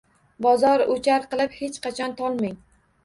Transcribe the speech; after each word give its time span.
Bozor-o’char 0.45 1.27
qilib 1.35 1.53
hech 1.59 1.79
qachon 1.87 2.17
tolmang. 2.23 2.57